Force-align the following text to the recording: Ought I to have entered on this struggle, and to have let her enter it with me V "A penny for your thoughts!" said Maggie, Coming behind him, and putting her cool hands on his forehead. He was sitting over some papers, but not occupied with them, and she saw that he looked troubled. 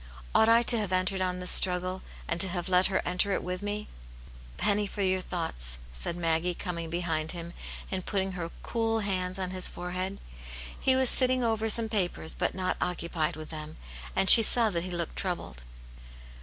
Ought 0.33 0.49
I 0.49 0.63
to 0.63 0.79
have 0.79 0.91
entered 0.91 1.21
on 1.21 1.39
this 1.39 1.51
struggle, 1.51 2.01
and 2.27 2.41
to 2.41 2.47
have 2.47 2.67
let 2.67 2.87
her 2.87 3.03
enter 3.05 3.33
it 3.33 3.43
with 3.43 3.61
me 3.61 3.83
V 3.83 3.87
"A 4.57 4.61
penny 4.63 4.87
for 4.87 5.03
your 5.03 5.21
thoughts!" 5.21 5.77
said 5.93 6.17
Maggie, 6.17 6.55
Coming 6.55 6.89
behind 6.89 7.33
him, 7.33 7.53
and 7.91 8.03
putting 8.03 8.31
her 8.31 8.49
cool 8.63 9.01
hands 9.01 9.37
on 9.37 9.51
his 9.51 9.67
forehead. 9.67 10.19
He 10.79 10.95
was 10.95 11.07
sitting 11.07 11.43
over 11.43 11.69
some 11.69 11.87
papers, 11.87 12.33
but 12.33 12.55
not 12.55 12.77
occupied 12.81 13.35
with 13.35 13.49
them, 13.51 13.77
and 14.15 14.27
she 14.27 14.41
saw 14.41 14.71
that 14.71 14.85
he 14.85 14.89
looked 14.89 15.17
troubled. 15.17 15.61